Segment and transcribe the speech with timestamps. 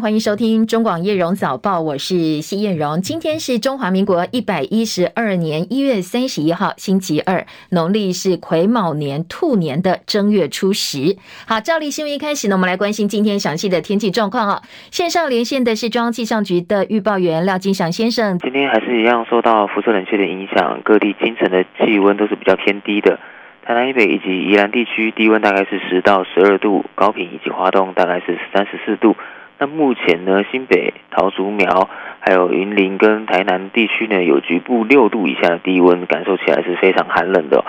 [0.00, 3.02] 欢迎收听中广叶荣早报，我是谢燕荣。
[3.02, 11.18] 今天是中华民国一百一十二年一月三十一号，星期二，农历是癸卯年兔年的正月初十。
[11.46, 14.62] 好，照例新闻一开始呢，我们来关心今天详细的天气状况啊。
[14.90, 18.38] 线上连线的是中央气象局的预报员廖金祥先生。
[18.38, 23.20] 今天还是一样受到辐射冷却的影响，各地清晨的气温都是比较偏低的。
[23.66, 29.14] 台南以北以及宜兰地区低温大概是十到十二度，高屏以及花东大概是三十四度。
[29.62, 31.90] 那目前呢，新北、桃竹苗，
[32.20, 37.62] 还有云林跟台南地区呢，有局部六度以下的低温，感受起来是非常寒冷的。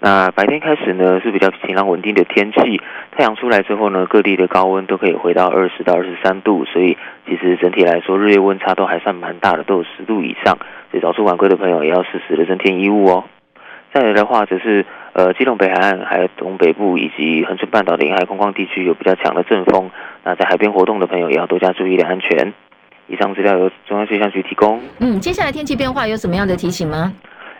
[0.00, 2.80] 那白天开始呢，是比较晴朗稳定的天气，
[3.12, 6.96] 太阳出来之后呢，各地的高温都可以回到二十到二十三度，所以
[7.28, 10.56] 其实整体来说，日夜温差都还算蛮大的，都有十度以上。
[10.90, 13.24] 所以早出晚归的朋友也要适时的增添衣物哦。
[13.92, 19.90] 再来的话，则是呃，基隆北海岸、还有东北部以及恒春半岛的沿海空旷地区有比较强的阵风，
[20.24, 22.52] 那在海边活动的朋友也要多加注意的安全。
[23.06, 24.80] 以上资料由中央气象局提供。
[24.98, 27.12] 嗯，接下来天气变化有什么样的提醒吗？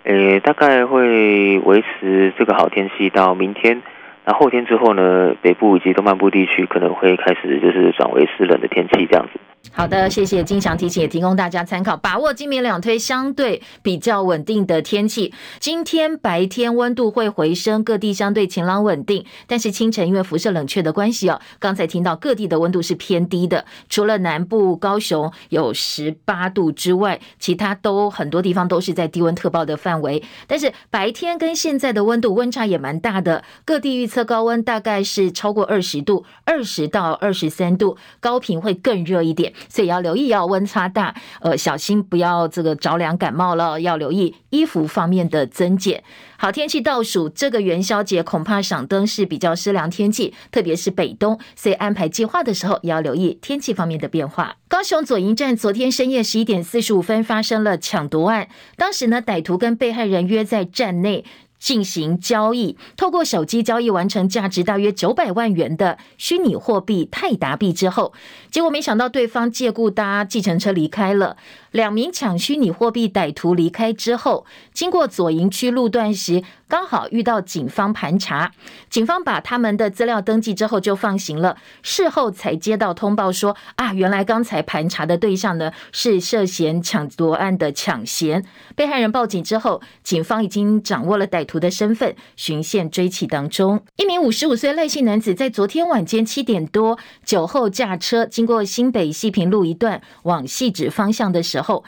[0.05, 3.83] 诶，大概会维持这个好天气到明天，
[4.25, 9.39] 那后天之后呢，北部以及东半部地区可能会开始就是转为湿冷的天气这样子。
[9.73, 15.35] 好的，谢谢金祥提醒，也提供大家参考，把握今明两推相对比较稳定的天气。
[15.59, 30.23] 今天白天温度会回升，各地相对晴朗稳定，但是清晨因为辐射冷却的关系哦，刚才听到各地的温度是偏低的，除了南部高雄有十八度之外，其他都很多地方都是在低温特报的范围。
[30.47, 39.53] 但是白天跟现在的温度温差也蛮大的，各地预测高温大概是超过二十度，二十到二十三度，高屏会更热一点。
[39.69, 43.81] 所以要留意，要温差大，呃，小心不要这个着凉感冒了。
[43.81, 46.03] 要留意衣服方面的增减。
[46.37, 54.57] 好天气倒数，这个元宵节恐怕赏灯是比较湿凉天气，特别是北东，所以安排计划的时候也要留意天气方面的变化。
[54.69, 61.25] 高雄左营站昨天深夜十一点四十五分发生了抢夺案，当时呢，歹徒跟被害人约在站内。
[61.65, 68.13] 进行交易，透过手机交易完成价值大约九百万元的虚拟货币泰达币之后，
[68.51, 71.39] 结果没想到对方借故搭计程车离开了。
[71.75, 78.53] 两名抢虚拟货币歹徒离开之后，经过左营区路段时，刚好遇到警方盘查。
[78.89, 81.57] 警方把他们的资料登记之后就放行了。
[81.83, 88.45] 事后才接到通报说，啊，原来刚才盘查的对象呢是涉嫌抢夺案的抢嫌。
[88.77, 93.83] 被害人报警之后，警方已经掌握了歹徒的身份，循线追缉当中。
[93.97, 101.64] 一名五十五岁赖姓男子在昨天晚间七点多酒后驾车经过新北西平路一段往汐止方向的时候。
[101.65, 101.85] 后，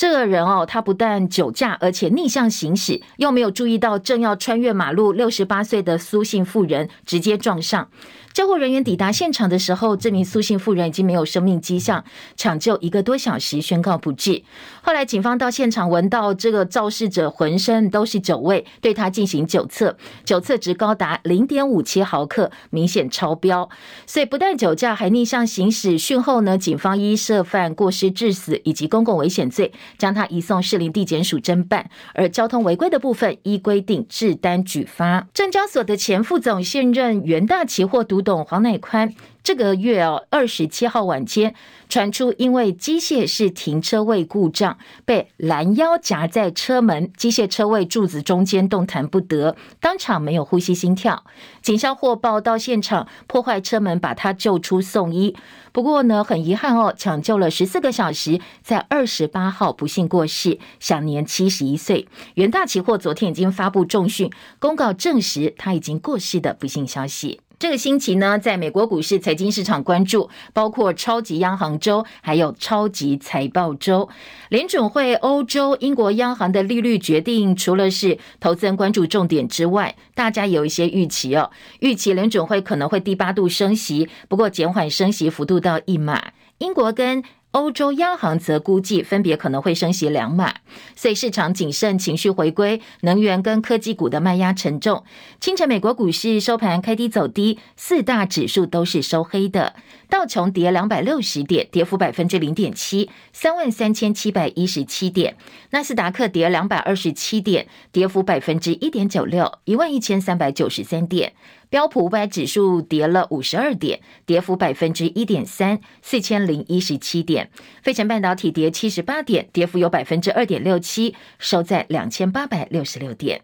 [0.00, 7.86] 这个人哦，他不但酒驾，而且逆向行驶，又没有注意到正要穿越马路，六十八岁的苏姓妇人直接撞上。
[8.32, 12.04] 救护人员抵达现场的时候，这名苏姓妇人已经没有生命迹象，
[12.36, 14.42] 抢救一个多小时，宣告不治。
[14.82, 23.68] 后来警方到现场，闻到这个肇事者浑身都是酒味，对他进行酒测，酒测值高达零点五七毫克，明显超标。
[24.06, 25.98] 所以不但酒驾，还逆向行驶。
[25.98, 31.88] 讯后呢，警方依涉犯过失致死以及公共危险罪，将他移送士林地检署侦办。
[32.14, 35.26] 而交通违规的部分，依规定制单举发。
[35.32, 39.12] 证交所的前副总，现任元大期货独董黄乃宽。
[39.42, 41.54] 这个月哦，二十七号晚间
[41.88, 51.24] 传出，因为机械式停车位故障，被拦腰夹在车门机械车位柱子中间，动弹不得，当场没有呼吸心跳。
[51.62, 55.34] 警消获报到现场破坏车门，把他救出送医。
[55.72, 62.06] 不过呢，很遗憾哦，抢救了十四个小时，在二十八号不幸过世，享年七十一岁。
[62.34, 67.40] 元大期货昨天已经发布重讯，公告证实他已经过世的不幸消息。
[67.60, 74.08] 这个星期呢，在美国股市财经市场关注，包括超级央行周，还有超级财报周。
[74.48, 81.50] 联准会、欧洲、英国央行的利率决定，除了是投资人关注重点之外，大家有一些预期哦。
[81.80, 86.32] 预期联准会可能会第八度升息，不过减缓升息幅度到一码。
[86.56, 87.22] 英国跟
[87.52, 90.54] 欧洲央行则估计分别可能会升息两码，
[90.94, 95.02] 所以市场谨慎情绪回归，能源跟科技股的卖压沉重。
[95.40, 99.74] 清晨美国股市收盘开低走低，四大指数都是收黑的。
[100.08, 105.36] 道琼跌两百六十点，跌幅百分之零点七，三万三千七百一十七点。
[105.70, 111.32] 纳斯达克跌两百二十七点，跌幅百分之一点九六，一万一千三百九十三点。
[111.70, 117.48] 标普五百指数跌了五十二点，跌幅百分之一点三，四千零一十七点。
[117.80, 123.42] 费城半导体跌七十八点，跌幅有百分之二点六七，收在两千八百六十六点。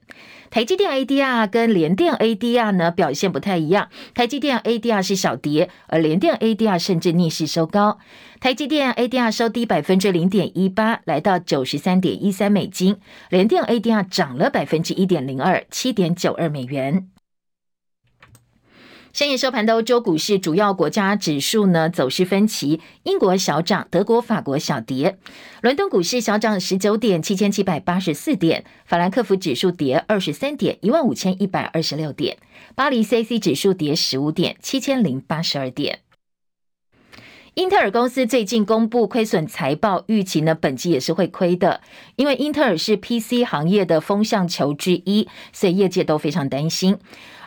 [0.51, 7.99] 台积电 ADR 跟联电 ADR 呢表现不太一样，台积电 ADR 是小跌，而联电 ADR 甚至逆势收高。
[8.41, 12.95] 台积电 ADR 收低百分之零点一八，来到九十三点一三美金；
[13.31, 17.07] 联电 ADR 涨了百分之一点零二，七点九二美元。
[19.17, 25.17] 深夜收盘的欧洲股市主要国家指数呢走势分歧，英国小涨，德国、法国小跌。
[25.63, 32.37] 伦敦股市小涨十九点，七千七百八十四点；法兰克福指数跌二十三点，一万五千一百二十六点；
[32.75, 36.01] 巴黎 c c 指数跌十五点，七千零八十二点。
[37.57, 41.81] 英特尔公司最近公布亏损财报，预期呢本季也是会亏的，
[42.17, 46.99] 因为英特尔是 PC 行业的风向球之一，所以业界都非常担心。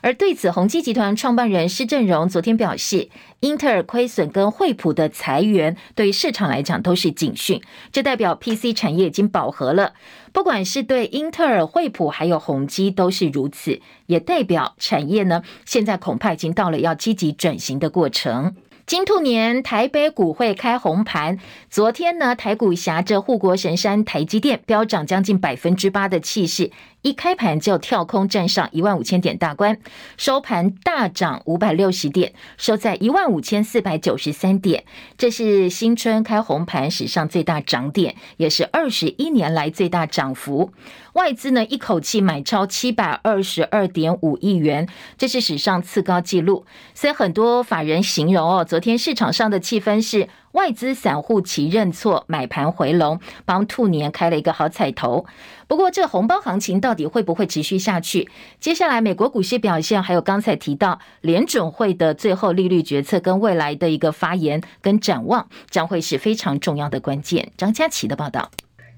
[0.02, 3.08] 而对此，宏基集团创办人施正荣昨天表示，
[3.42, 7.62] 英特尔亏损跟惠普的裁员对于市场来讲都是警讯，
[7.92, 9.94] 这代表 PC 产业已经饱和了。
[10.34, 18.56] 不管是对英特尔、惠普还有宏基都是如此，也代表产业呢现在恐怕已经到了要积极转型的过程。
[18.89, 21.38] 金兔年台北股会开红盘，
[21.69, 26.71] 昨天呢台股挟着护国神山台积电飙涨将近百分之八的气势。
[27.01, 29.80] 一开盘就跳空站上一万五千点大关，
[30.18, 34.83] 收盘大涨五百六十点，收在一万五千四百九十三点，
[35.18, 40.74] 这是新春开红盘史上最大涨点，也是二十一年来最大涨幅。
[41.13, 46.65] 外资呢一口气买超七百二十二点五亿元，这是史上次高纪录。
[46.94, 50.30] 所以很多法人形容哦，昨昨天市场上的气氛是。
[50.54, 55.26] 外资散户齐认错，买盘回笼，帮兔年开了一个好彩头。
[55.68, 58.28] 不过，这红包行情到底会不会持续下去？
[58.60, 67.52] 接下来美国股市表现，还有刚才提到联准会的最后利率决策跟未来的一个发言跟展望，将会是非常重要的关键。
[67.58, 68.50] 张佳琪的报道。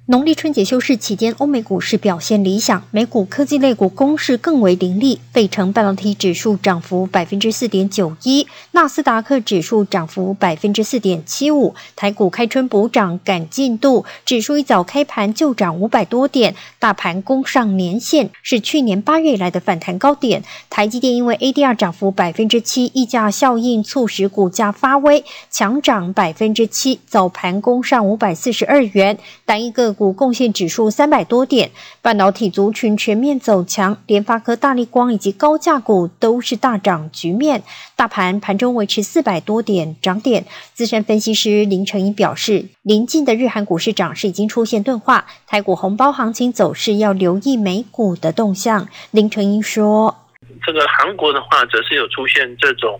[0.08, 5.22] 农历春节休市期间，欧美股市表现理想，美股科技类股攻势更为凌厉。
[5.32, 11.76] 费城半导体指数涨幅百分之四点九一，纳斯达克指数涨幅百分之四点七五。
[11.96, 20.44] 台股开春补涨赶进度，指数一早开盘就涨五百多点，大盘攻上年线，是去年八月以来的反弹高点。
[20.72, 30.12] 台积电因为 ADR 涨幅百分之七，溢价效应促使股价发威，强涨百分之七，早盘攻上五百四十二元，单一个股。
[30.14, 31.72] 贡献指数三百多点，
[32.02, 37.64] 半导体族群全面走强，联发科、大力光以及高价股都是大涨局面。
[37.96, 40.46] 大盘盘中维持四百多点涨点。
[40.74, 48.88] 资深分析师林成英表示，临近的日韩股市涨势已经出现钝化，台股红包行情走势要留意美股的动向。
[49.12, 50.28] 林成英说
[50.64, 53.00] ：“这个韩国的话，则是有出现这种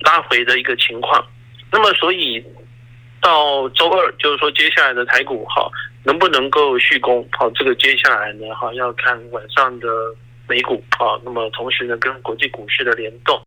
[0.00, 1.24] 拉回的一个情况。
[1.70, 2.42] 那么，所以
[3.26, 5.68] 到周二，就是说接下来的台股哈。”
[6.06, 7.26] 能不能够续攻？
[7.32, 9.88] 好，这个接下来呢，哈，要看晚上的
[10.48, 11.18] 美股啊。
[11.24, 13.40] 那么同时呢，跟国际股市的联动。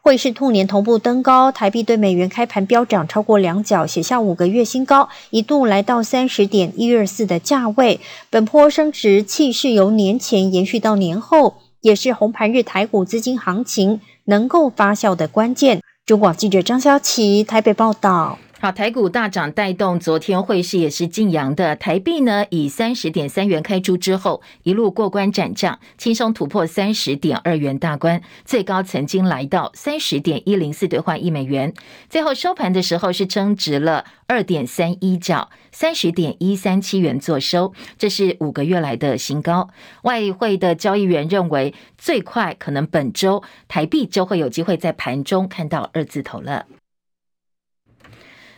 [0.00, 7.98] 汇市兔年同步登高，台币对美元开盘飙涨超过两角，写下五个月新高，一度来到三十点一二四的价位。
[8.30, 15.82] 本波升值气势由年前延续到年后，也是红盘日台股资金行情能够发酵的关键。
[16.06, 18.38] 中广记者张小琪台北报道。
[18.64, 31.74] 好，台股大涨带动昨天汇市也是劲扬的，台币呢以三十点三元开出之后，一路过关斩将，轻松突破三十点二元大关，最高曾经来到三十点一零四兑换一美元，
[32.08, 39.68] 最后收盘的时候是增值了二点三一角，三十点一三七元作收，这是五个月来的新高。
[40.04, 46.64] 外汇的交易员认为，最快可能本周台币就会有机会在盘中看到二字头了。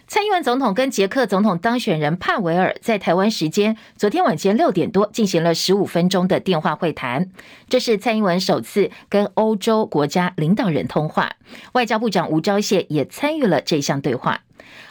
[0.09, 7.29] 蔡英文总统跟捷克总统当选人帕维尔在台湾时间昨天晚间六点多进行了十五分钟的电话会谈，
[7.69, 11.33] 这是蔡英文首次跟欧洲国家领导人通话。
[11.73, 14.43] 外交部长吴钊燮也参与了这项对话。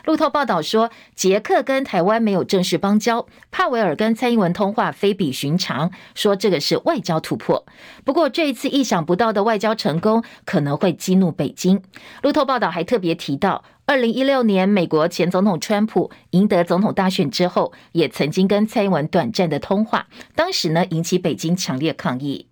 [0.05, 7.65] 路透报道说，捷克跟台湾没有正式邦交，帕维尔跟蔡英文通话非比寻常，说这个是外交突破。
[8.03, 11.82] 不过这一次意想不到的外交成功可能会激怒北京。
[12.22, 13.63] 路透报道还特别提到。
[13.88, 22.48] 二零一六年，美国前总统川普赢得总统大选之后，也曾经跟蔡英文短暂的通话，当时呢引起北京强烈抗议。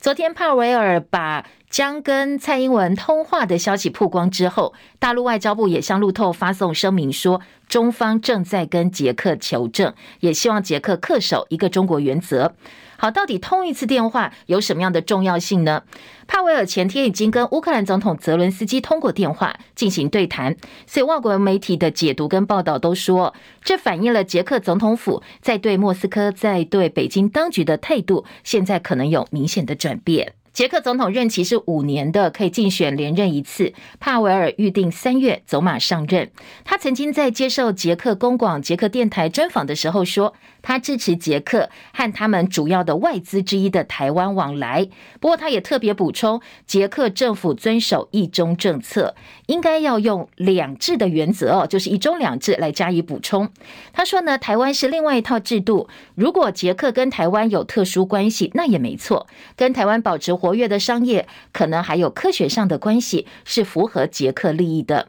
[0.00, 12.54] 昨天，帕维尔把将跟蔡英文通话的消息曝光之后，大陆外交部也向路透发送声明说，中方正在跟捷克求证，也希望捷克恪守一个中国原则。
[13.00, 15.84] 好，到底通一次电话有什么样的重要性呢？
[16.26, 30.32] 帕维尔前天已经跟乌克兰总统泽伦斯基通过电话进行对谈，所以外国媒体的解读跟报道都说，这反映了捷克总统府在对莫斯科、在对北京当局的态度，现在可能有明显的转变。
[30.58, 33.72] 捷克总统任期是五年的，可以竞选连任一次。
[34.00, 36.32] 帕维尔预定三月走马上任。
[36.64, 44.88] 他曾经在接受捷克公广、捷克电台专访的时候说，他支持捷克和他们主要的外资之一的台湾往来。
[45.20, 49.14] 不过，他也特别补充，捷克政府遵守一中政策，
[49.46, 53.48] 应该要用两制的原则哦，就是一中两制来加以补充。
[53.92, 55.88] 他说呢，台湾是另外一套制度。
[56.16, 65.08] 如果捷克跟台湾有特殊关系，那也没错，跟台湾保持活活跃的商业，可能还有科学上的关系，是符合捷克利益的。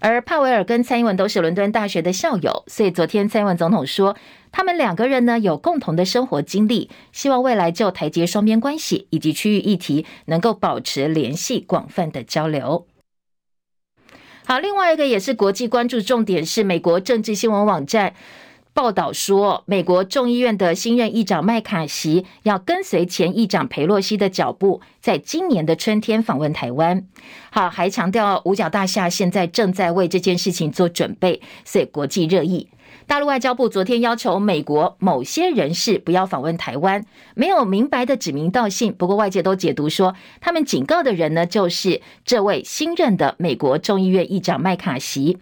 [0.00, 4.14] 而帕维尔跟蔡英文都是伦敦大学的校友，所以昨天蔡英文总统说，
[4.52, 12.86] 他们两个人呢有共同的生活经历，希望未来就台捷双边关系以及区域议题能够保持联系，广泛的交流。
[14.44, 18.12] 好，另外一个也是国际关注重点是美国政治新闻网站。
[18.74, 27.06] 报道说，美国众议院的新任议长麦卡锡要跟随前议长裴洛西的脚步，在今年的春天访问台湾。
[27.50, 32.68] 好，还强调五角大厦现在正在为这件事情做准备，所以国际热议。
[33.06, 37.04] 大陆外交部昨天要求美国某些人士不要访问台湾，
[37.34, 38.92] 没有明白的指名道姓。
[38.92, 45.38] 不过外界都解读说，他们警告的人呢，就是这位新任的美国众议院议长麦卡锡。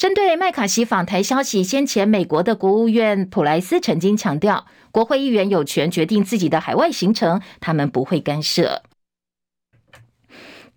[0.00, 8.80] 针对麦卡锡访台消息，先前美国的国务院普莱斯曾经强调，国会议员有权决定自己的海外行程，他们不会干涉。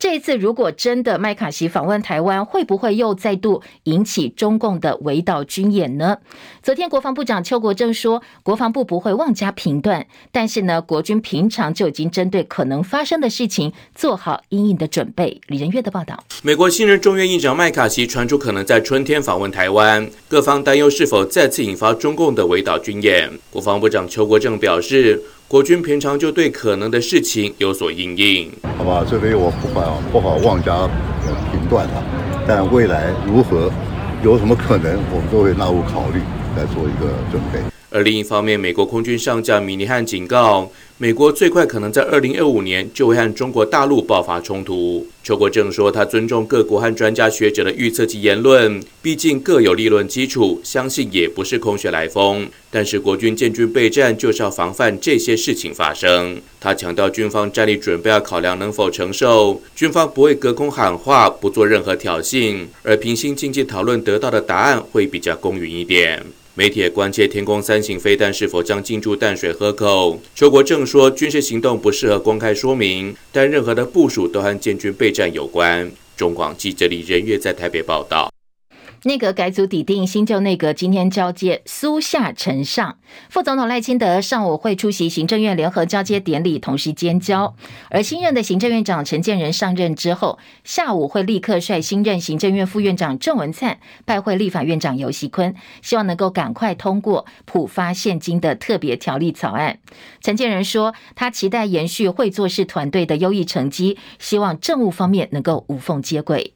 [0.04, 6.18] 这一次，如果真的麦卡锡访问台湾，会不会又再度引起中共的围岛军演呢？
[6.62, 15.40] 昨天，国防部长邱国正说，国防部不会妄加评断，但是呢，国军平常就已经针对可能发生的事情做好应应的准备。
[15.48, 23.32] 李仁月的报道：美国新任众院议长麦卡锡传出可能在春天访问台湾，各方担忧是否再次引发中共的围岛军演。
[23.50, 25.24] 国防部长邱国正表示。
[25.54, 30.90] 国军平常就对可能的事情有所应应，好吧，这边我不好不好妄加
[31.52, 32.04] 评断了，
[32.48, 33.72] 但未来如何，
[34.24, 36.18] 有什么可能，我们都会纳入考虑，
[36.58, 37.73] 来做一个准备。
[37.94, 45.06] 而另一方面，美国空军上将米尼汉警告，美国最快可能在二零二五年就会和中国大陆爆发冲突。
[45.24, 52.50] 邱国正说，他尊重各国和专家学者的预测及言论，毕竟各有立论基础，相信也不是空穴来风。
[52.72, 56.42] 但是国军建军备战就是要防范这些事情发生。
[56.60, 66.24] 他强调，军方战力准备要考量能否承受，军方不会隔空喊话，不做任何挑衅，而平心静气讨论得到的答案会比较公允一点。
[66.56, 70.20] 媒体关切天宫三型飞弹是否将进驻淡水河口。
[70.36, 75.92] 邱国正说，军事行动不适合公开说明，但任何的部署都和建军备战有关。
[76.16, 78.33] 中广记者李仁月在台北报道。
[79.06, 82.98] 内阁改组底定，新旧内阁今天交接，苏夏呈上。
[83.28, 87.54] 副总统赖清德上午会出席行政院联合交接典礼，同时监交。
[87.90, 99.80] 而新任的行政院长陈建仁上任之后，下午会立刻率新任行政院副院长郑文灿拜会立法院长游锡堃，希望能够赶快通过普发现金的特别条例草案。
[100.22, 106.54] 陈建仁说，他期待延续会做事团队的优异成绩，希望政务方面能够无缝接轨。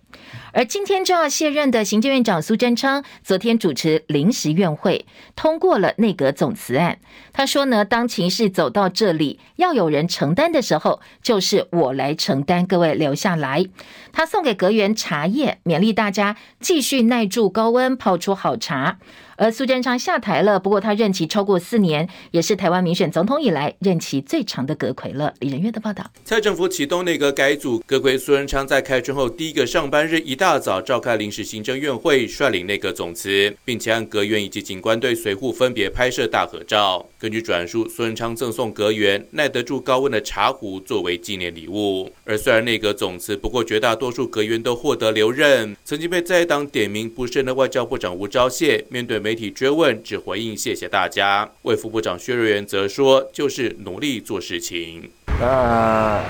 [0.58, 6.98] 而今天就要卸任的行政院长苏贞昌，昨天主持临时院会，通过了内阁总辞案。
[7.32, 12.66] 他说呢，当情势走到这里，要有人承担的时候，就是我来承担。
[12.66, 13.68] 各位留下来。
[14.12, 18.98] 他送给阁员茶叶，勉励大家继续耐住高温，泡出好茶。
[19.40, 25.32] 而苏贞昌下台了，不过他任期超过四年，也是台湾民选总统以来任期最长的阁揆了。
[25.38, 26.10] 李仁月的报道。
[26.26, 37.06] 蔡政府启动内阁改组，阁揆苏贞昌在开春后第一个上班日一大大早召开临时行政院会，率领内阁总辞，并且按阁员以及警官队随扈分别拍摄大合照。
[37.20, 42.10] 根据转述，苏贞昌赠送阁员耐得住高温的茶壶作为纪念礼物。
[42.24, 45.76] 而虽然内阁总辞，不过绝大多数阁员都获得留任。
[45.84, 51.52] 曾经被在党点名不胜的外交部长吴钊燮，面对媒体追问，只回应谢谢大家。
[51.64, 55.12] 卫副部长薛瑞元则说，就是努力做事情。
[55.42, 56.24] 啊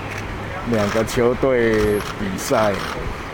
[0.72, 2.74] 两个球队比赛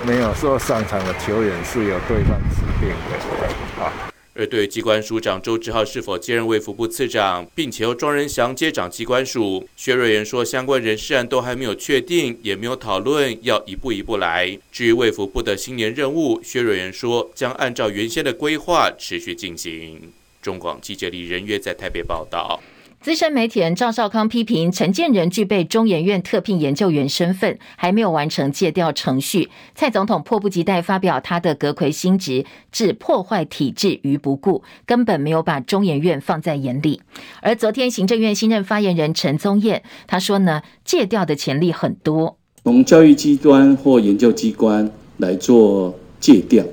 [0.07, 4.11] 没有说上场的球员是由对方指定的啊。
[4.37, 14.59] 而对于机关署长周志浩是否接任卫福部次长，并且由庄人祥接掌机关署，薛瑞元说相关人事案都还没有确定，也没有讨论，要一步一步来。
[14.71, 20.13] 至于卫福部的新年任务，薛瑞元说将按照原先的规划持续进行。
[20.43, 22.61] 中广记者李仁约在台北报道。
[23.05, 29.51] 资深媒体人赵少康批评陈建仁具备中研院特聘研究员身份，还没有完成借调程序。
[29.75, 37.03] 蔡总统迫不及待发表他的阁揆新职，置破坏体制于不顾，根本没有把中研院放在眼里。
[37.43, 46.65] 而昨天行政院新任发言人陈宗彦他说呢，借调的潜力很多，从教育机关或研究机关来做借调，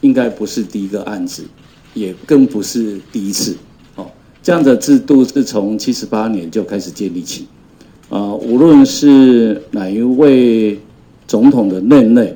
[0.00, 1.46] 应该不是第一个案子，
[1.94, 3.56] 也更不是第一次。
[4.46, 7.46] 这样的制度是从七十八年就开始建立起，
[8.08, 10.78] 啊，无论是哪一位
[11.26, 12.32] 总统的任内，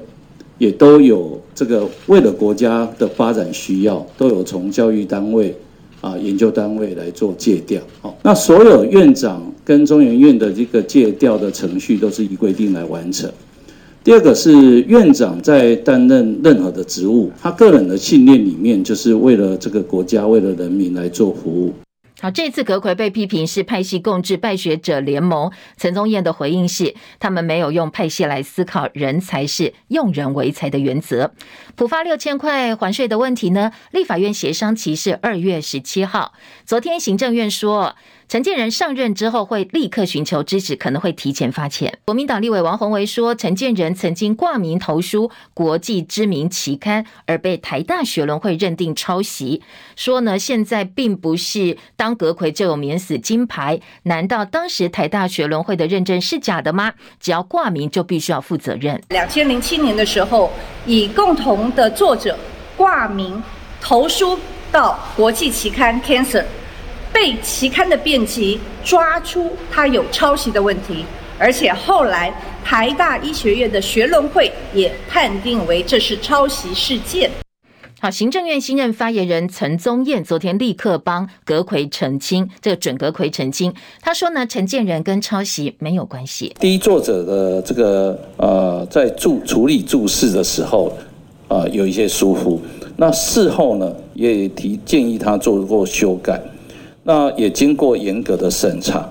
[0.59, 5.55] 也都有这个为了国家的发展需要，都有从教育单位
[6.01, 7.81] 啊、研究单位来做借调。
[8.01, 13.31] 好，那所有院长跟中研院的这个借调的程序都是依规定来完成。
[14.03, 21.73] 第二个是院长在担任任何的职务，他个人的信念里面就是为了这个国家、为了人民来做服务。
[22.21, 25.51] 好，这次阁揆被批评是派系共治、败学者联盟。
[25.79, 31.33] 陈宗彦的回应是，他们没有用派系来思考，人才是用人为才的原则。
[31.77, 33.73] 普发六千块还税的问题呢？
[33.93, 36.35] 立法院协商期是二月十七号。
[36.67, 37.97] 昨天行政院说。
[38.31, 41.99] 陈建仁上任之后会立刻寻求支持，可能会提前发钱。
[42.05, 49.61] 国民党立委王宏维说，陈建仁曾经挂名投书国际知名期刊，而被台大学伦会认定抄袭。
[49.97, 56.93] 说呢，现在并不是当阁魁就有免死金牌，难道当时台大学伦会的认证是假的吗？
[57.19, 59.03] 只要挂名就必须要负责任。
[59.09, 60.53] 两千零七年的时候，
[60.87, 62.39] 以共同的作者
[62.77, 63.43] 挂名
[63.81, 64.39] 投书
[64.71, 66.43] 到国际期刊《Cancer》。
[67.13, 71.05] 被期刊的编辑抓出他有抄袭的问题，
[71.39, 72.33] 而且后来
[72.65, 77.31] 台大医学院的学伦会也判定为这是抄袭事件。
[78.01, 86.55] 好，行政院新任发言人陈宗彦昨天立刻帮阁揆澄清，这个准阁揆澄清，他说呢，陈建仁跟抄袭没有关系。
[86.59, 90.87] 第一作者的这个呃，在注处理注释的时候，
[91.49, 92.59] 啊、呃，有一些疏忽，
[92.97, 96.41] 那事后呢也提建议他做过修改。
[97.13, 99.05] 那也经过严格的审查，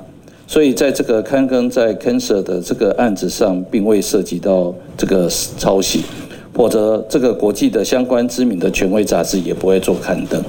[0.48, 6.06] 所以在这个刊登在 Cancer 的这个案子上，并未涉及到这个抄袭，
[6.53, 10.41] 否则这个国际的相关知名的权威杂志也不会做刊登。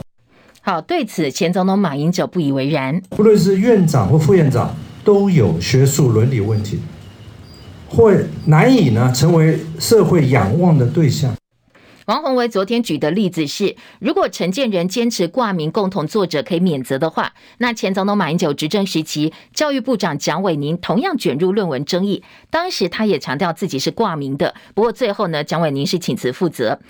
[0.61, 3.03] 好，对此前总统马英九不以为然。
[3.09, 4.73] 不论是院长或副院长，
[5.03, 6.79] 都有学术伦理问题，
[7.89, 8.13] 或
[8.47, 11.35] 难以呢成为社会仰望的对象。
[12.11, 26.81] 王宏伟昨天举的例子是，如果陈建仁坚持挂名共同作者可以免责的话，那前总统马英九执政时期，教育部长蒋伟宁同样卷入论文争议，当时他也强调自己是挂名的，不过最后呢，蒋伟宁是请辞负责。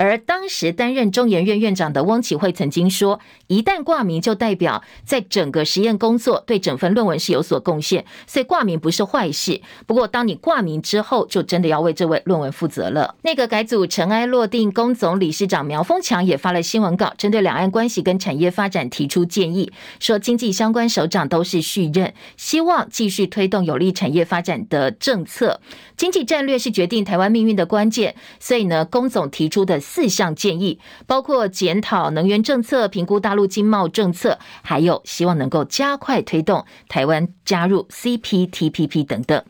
[0.00, 9.60] 而当时担任中研院院长的翁启惠曾经说，一旦挂名就代表在整个实验工作对整份论文是有所贡献，所以挂名不是坏事。
[9.86, 13.14] 不过当你挂名之后，就真的要为这位论文负责了。
[13.24, 25.60] 内阁改组尘埃落定，工总理事长苗丰强也发了新闻稿，针对两岸关系跟产业发展提出建议，说经济相关首长都是续任，希望继续推动有利产业发展的政策。
[25.98, 29.78] 经济战略是决定台湾命运的关键，所以呢，工总提出的。
[29.92, 39.42] 四项建议包括检讨能源政策、评估大陆经贸政策，还有希望能够加快推动台湾加入 CPTPP 等等。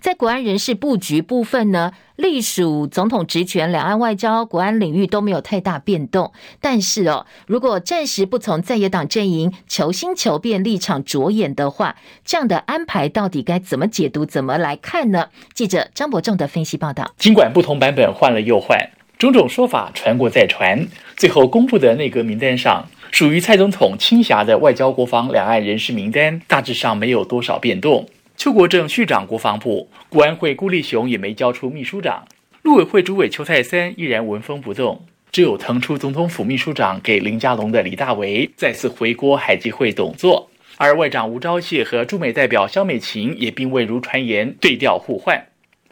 [0.00, 6.32] 在国安人事布局部分呢，隶属总统职权、两岸外交、国安领域都没有太大变动。
[6.60, 15.28] 但是哦，如果暂时不从在野党阵营求新求变、立场着眼的话，这样的安排到底该怎么解读、怎么来看呢？
[15.54, 17.12] 记者张伯仲的分析报道。
[17.16, 18.76] 尽管不同版本换了又换。
[19.18, 28.08] 种种说法传过再传，最后公布的内阁名单上，属于蔡总统亲辖的外交、国防、两岸人事名单，大致上没有多少变动。
[28.36, 32.24] 邱国正续掌国防部，国安会顾立雄也没交出秘书长，
[32.62, 45.44] 陆委会主委邱泰三依然纹风不动，只有腾出总统府秘书长给林佳龙的李大为再次回锅海基会董座，而外长吴钊燮和驻美代表萧美琴也并未如传言对调互换。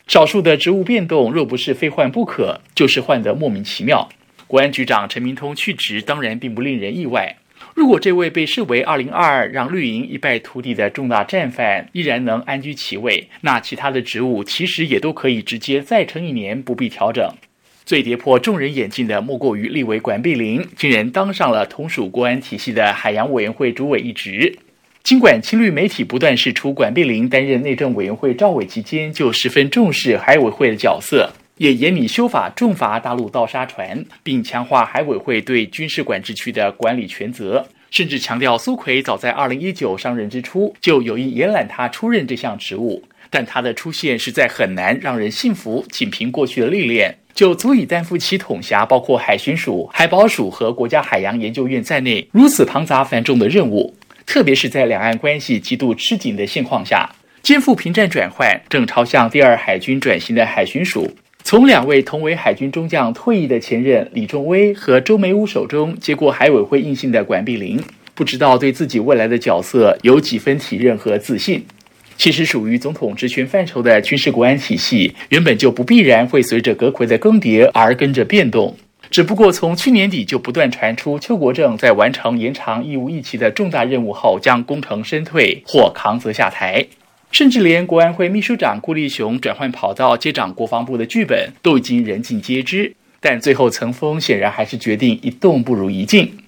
[0.07, 4.09] 少数的职务变动，若不是非换不可，就是换得莫名其妙。
[4.47, 7.37] 国安局长陈明通去职，当然并不令人意外。
[7.75, 17.29] 如果这位被视为二零二二让绿营一败涂地的重大战犯依然能安居其位，那其他的职务其实也都可以直接再撑一年，不必调整。
[17.85, 24.57] 最跌破众人眼镜的，莫过于立委管碧玲，竟然当上了同属国安体系的海洋委员会主委一职。
[25.07, 45.87] 尽管亲绿媒体不断释出管碧玲担任内政委员会召委期间就十分重视海委会的角色，也严拟修法重罚大陆盗沙船，并强化海委会对军事管制区的管理权责，甚至强调苏奎早在二零一九上任之初就有意延揽他出任这项职务，但他的出现实在很难让人信服。
[45.88, 53.95] 仅凭过去的历练，就足以担负起统辖包括海巡署、海保署和国家海洋研究院在内如此庞杂繁重的任务，
[54.27, 57.09] 特别是在两岸关系极度吃紧的现况下，
[57.43, 61.11] 肩负平战转换、正朝向第二海军转型的海巡署，
[61.45, 67.81] 从两位同为海军中将退役的前任李仲威和周梅屋手中接过海委会印信的管碧玲，
[68.15, 71.65] 不知道对自己未来的角色有几分体认和自信。
[72.19, 78.77] 其实属于总统职权范畴的军事国安体系，原本就不必然会随着阁揆的更迭而跟着变动。
[79.11, 86.87] 只不过从去年底就不断传出邱国正在完成延长义务役期的重大任务后，将功成身退或扛责下台，
[87.31, 92.95] 甚至连国安会秘书长顾立雄转换跑道接掌国防部的剧本都已经人尽皆知。
[93.19, 96.38] 但最后层峰显然还是决定一动不如一静。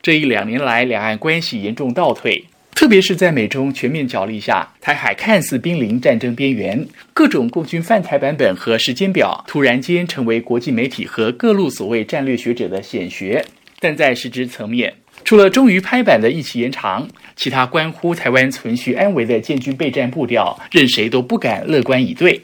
[0.00, 2.44] 这一两年来，两岸关系严重倒退。
[2.82, 13.44] 特别是在美中全面角力下，台海看似濒临战争边缘，各种共军犯台版本和时间表突然间成为国际媒体和各路所谓战略学者的显学。
[13.78, 14.92] 但在实质层面，
[15.22, 22.40] 除了终于拍板的役期延长，其他关乎台湾存续安危的建军备战步调，任谁都不敢乐观以对，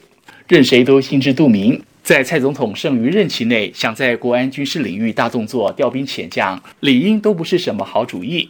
[0.46, 8.48] 任谁都心知肚明，在蔡总统剩余任期内，想在国安军事领域大动作、调兵遣将，理应都不是什么好主意。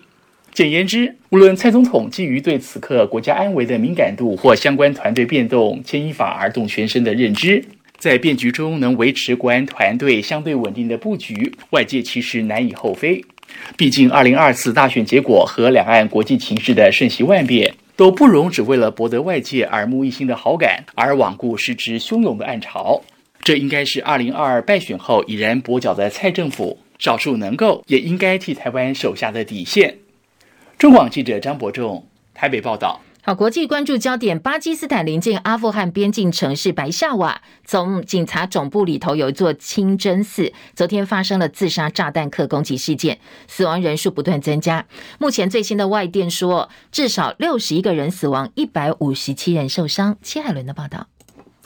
[0.59, 7.64] 简言之，无论蔡总统基于对此刻国家安危的敏感度或相关团队变动牵一发而动全身的认知，
[7.97, 13.25] 在变局中能维持国安团队相对稳定的布局，外界其实难以厚非。
[13.77, 23.01] 毕竟，二零二四大选结果和两岸国际情势的瞬息万变，都不容只为了博得外界耳目一新的好感而罔顾实质汹涌的暗潮。
[23.44, 29.94] 这应该是二零二二败选后已然跛脚的蔡政府少数能够也应该替台湾守下的底线。
[30.79, 33.01] 中广记者张博仲台北报道。
[33.21, 44.87] 好，国际关注焦点：巴基斯坦临近阿富汗边境城市白夏瓦总警察总部里头有一座清真寺，昨天发生了自杀炸弹客攻击事件，死亡人数不断增加。
[45.19, 50.17] 目前最新的外电说，至少六十一个人死亡，一百五十七人受伤。
[50.23, 51.09] 戚海伦的报道。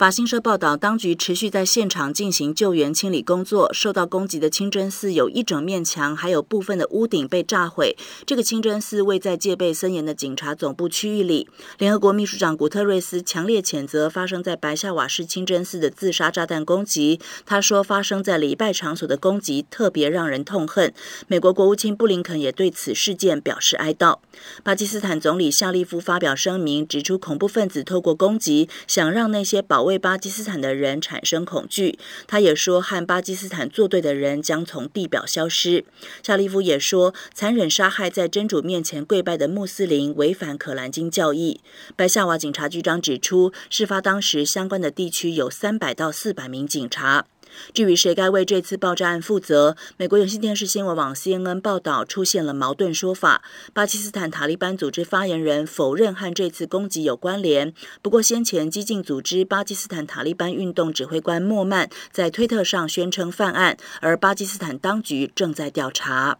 [0.03, 3.73] 法新社报道，当局持续在现场进行救援清理工作。
[3.73, 7.95] 受到攻击的清真寺有一整面墙，还有部分的屋顶被炸毁。
[8.25, 11.47] 这个清真寺位在戒备森严的警察总部区域里。
[11.77, 17.21] 联合国秘书长古特瑞斯强烈谴责发生在白夏瓦市清真寺的自杀炸弹攻击。
[17.45, 20.93] 他说，发生在礼拜场所的攻击特别让人痛恨。
[21.29, 24.17] 美国国务卿布林肯也对此事件表示哀悼。
[24.63, 35.85] 巴基斯坦总理夏利夫发表声明，指出恐怖分子透过攻击想让那些保卫对巴基斯坦的人产生恐惧，他也说和巴基斯坦作对的人将从地表消失。
[36.23, 41.61] 夏利夫也说，残忍杀害在真主面前跪拜的穆斯林违反可兰经教义。
[41.95, 47.27] 白夏瓦警察局长指出，事发当时相关的地区有三百到四百名警察。
[47.73, 53.43] 至于谁该为这次爆炸案负责，美国有线电视新闻网 CNN 报道出现了矛盾说法。
[53.73, 66.37] 巴基斯坦塔利班组织发言人否认和这次攻击有关联，不过先前激进组织巴基斯坦塔利班运动指挥官莫曼在推特上宣称犯案，而巴基斯坦当局正在调查。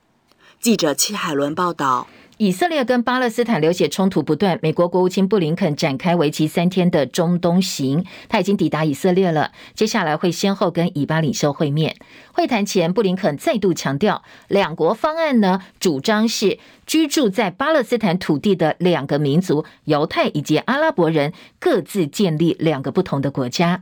[0.60, 2.08] 记者戚海伦报道。
[2.44, 11.96] 以色列跟巴勒斯坦流血冲突不断，美国国务卿布林肯展开为期三天的中东行，他已经抵达以色列了，接下来会先后跟以巴领袖会面。
[12.34, 23.80] 会谈前，布林肯再度强调，两国方案呢，主张是居住在巴勒斯坦土地的两个民族——犹太以及阿拉伯人，各自建立两个不同的国家。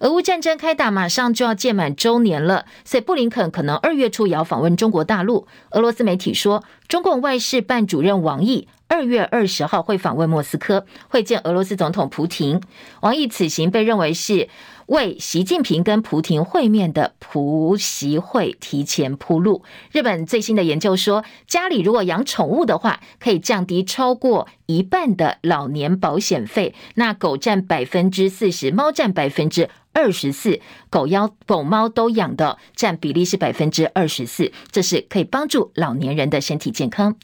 [0.00, 5.48] 俄乌战争开打，马上就要届满周年了，所以布林肯可能二月初也要访问中国大陆。
[5.70, 12.62] 俄罗斯媒体说，中共外事办主任王毅二月二十号会访问莫斯科，会见俄罗斯总统普廷。
[13.00, 14.48] 王毅此行被认为是
[14.88, 19.62] 为习近平跟普亭会面的普习会提前铺路。
[19.92, 26.74] 日本最新的研究说，家里如果养宠物的话，可以降低超过一半的老年保险费。
[26.94, 37.14] 那狗占百分之四十，猫占百分之二十四，狗妖狗猫都养的占比例是百分之二十四，这是可以帮助老年人的身体健康。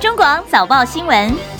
[0.00, 1.55] 中广早报新闻。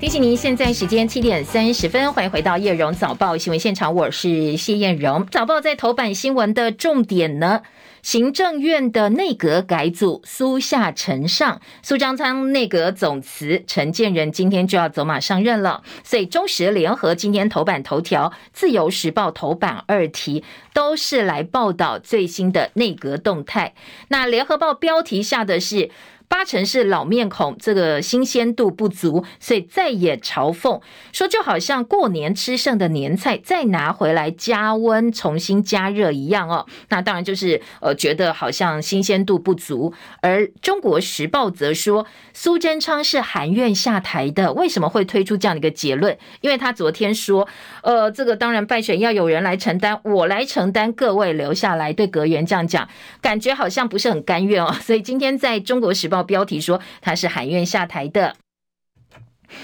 [0.00, 5.26] 提醒您，现在时间七点三十分，欢迎回到叶荣早报新闻现场，我是谢艳荣。
[5.26, 7.62] 早报在头版新闻的重点呢，
[8.00, 15.82] 行政院的内阁改组，苏夏陈上，苏章昌内阁总辞，陈建仁今天就要走马上任了。
[16.04, 23.74] 所以中时联合今天头版头条，自由时报头版二题都是来报道最新的内阁动态。
[24.06, 25.90] 那联合报标题下的是。
[26.28, 36.66] 八成是老面孔，这个新鲜度不足，所以再也嘲讽说，就好像过年吃剩的年菜再拿回来加温重新加热一样哦。
[36.90, 39.92] 那当然就是呃，觉得好像新鲜度不足。
[40.20, 46.16] 而中国时报则说，苏贞昌是含怨下台的，为什么会推出这样的一个结论？
[46.42, 47.48] 因为他昨天说，
[47.82, 52.86] 呃，这个当然败选要有人来承担，我来承担，各位留下来，对阁员这样讲，
[53.22, 54.70] 感觉好像不是很甘愿哦。
[54.82, 56.17] 所以今天在中国时报。
[56.22, 58.36] 标题说他是喊冤下台的。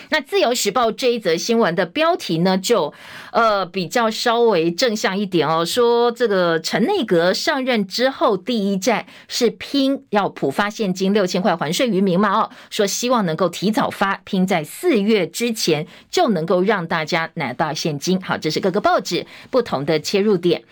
[0.09, 2.95] 那自由时报这一则新闻的标题呢，就
[3.33, 18.19] 呃比较稍微正向一点哦，说这个陈内阁上任之后第一站是拼要普发现金六千块还税于民嘛哦，说希望能够提早发，拼在四月之前就能够让大家拿到现金。
[18.23, 20.65] 好，这是各个报纸不同的切入点。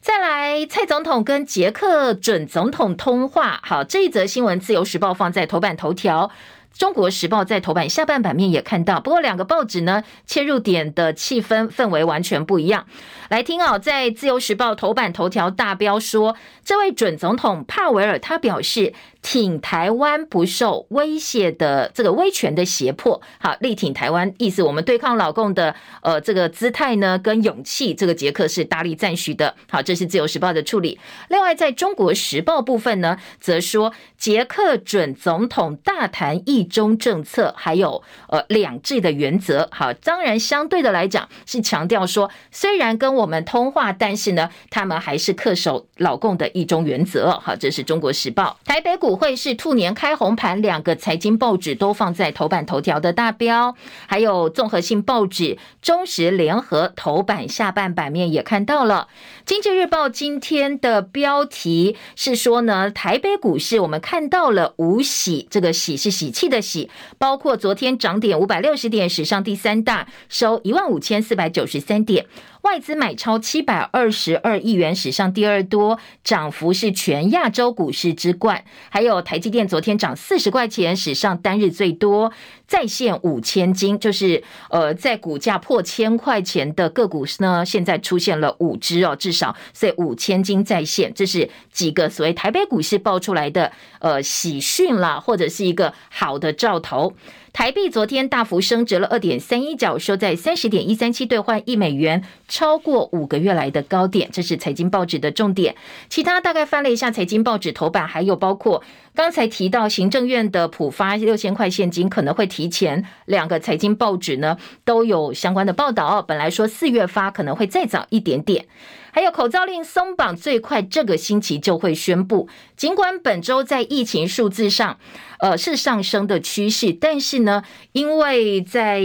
[0.00, 3.60] 再来，蔡总统跟捷克准总统通话。
[3.62, 6.30] 好，这一则新闻，自由时报放在头版头条，
[6.72, 8.98] 中国时报在头版下半版面也看到。
[8.98, 12.86] 不过两个报纸呢，切入点的气氛氛围完全不一样。
[13.28, 16.34] 来听哦，在自由时报头版头条大标说，
[16.64, 18.94] 这位准总统帕维尔他表示。
[19.22, 29.54] 挺台湾不受威胁的这个威权的胁迫，好，力挺台湾，意思我们对抗老共的呃这个姿态呢跟勇气，这个捷克是大力赞许的。
[29.68, 30.98] 好，这是自由时报的处理。
[31.28, 39.68] 另外，在中国时报部分呢，则说捷克准总统大谈一中政策，还有呃两制的原则。
[39.70, 47.38] 好，当然相对的来讲是强调说，虽然跟我们通话，但是呢，他们还是恪守老共的一中原则。
[47.38, 48.58] 好，这是中国时报。
[48.64, 49.09] 台北股。
[49.10, 53.74] 股会是兔年开红盘，两个财经报纸都放在头版头条的大标，
[54.06, 59.08] 还有综合性报纸中时联合头版下半版面也看到了。
[59.44, 72.26] 经济日报今天的标题是说呢，台北股市我们看到了五喜，这个喜是喜气的喜，包括昨天涨点五百六十点，史上第三大，收一万五千四百九十三点。
[72.62, 78.64] 外资买超七百二十二亿元，史上第二多，涨幅是全亚洲股市之冠。
[78.90, 82.30] 还有台积电昨天涨四十块钱，史上单日最多，
[82.70, 97.12] 再现五千金，就是呃，在股价破千块钱的个股呢，现在出现了五只哦，至少所以五千金再现，这是几个所谓台北股市爆出来的呃喜讯啦，或者是一个好的兆头。
[97.52, 104.28] 台币昨天大幅升值了二点三一角，收在三十点一三七兑换一美元，超过五个月来的高点。
[104.32, 105.74] 这是财经报纸的重点。
[106.08, 108.84] 其他大概翻了一下财经报纸头版，还有包括
[109.16, 116.20] 刚才提到行政院的普发六千块现金可能会提提前，两个财经报纸呢都有相关的报道。
[116.20, 118.66] 本来说四月发，可能会再早一点点。
[119.12, 122.50] 还有口罩令松绑，最快这个星期就会宣布。
[122.76, 124.98] 尽管本周在疫情数字上，
[125.38, 129.00] 呃，是上升的趋势，但是呢，因为在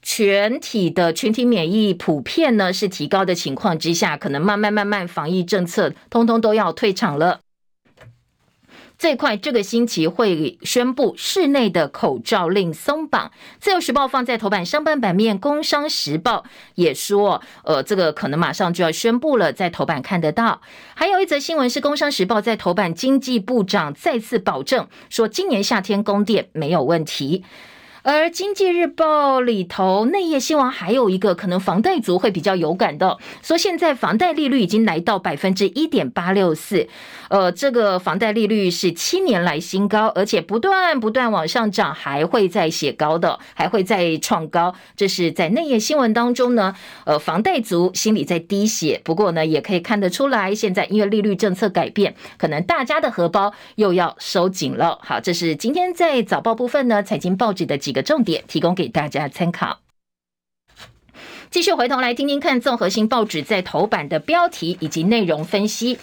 [0.00, 7.40] 全体的群体免疫普遍呢是提高的情况之下，可能慢慢慢慢防疫政策通通都要退场了。
[8.98, 13.30] 最快这个星期会宣布室内的口罩令松绑。
[13.60, 16.44] 自由时报放在头版上半版面，工商时报
[16.76, 20.60] 也说，呃，这个可能马上就要宣布了，在头版看得到。
[20.94, 27.44] 还有一则新闻是，工商时报在头版，经济部长再次保证说，今年夏天供电没有问题。
[28.04, 36.86] 而经济日报里头内页新闻还有一个可能房贷族会比较有感的，说现在房贷利率已经来到百分之一点八六四，
[37.30, 44.74] 呃，这个房贷利率是七年来新高，而且不断不断往上涨，还会再写高的，还会再创高。
[44.94, 49.00] 这是在内页新闻当中呢，呃，房贷族心里在滴血。
[49.02, 54.98] 不过呢，也可以看得出来，现在因为利率政策改变，可能大家的荷包又要收紧了。
[55.02, 57.93] 好，这是今天在早报部分呢，财经报纸的几。
[57.94, 59.80] 的重点提供给大家参考。
[61.50, 65.98] 继续回头来听听看，综合性报纸在头版的标题以及内容分析。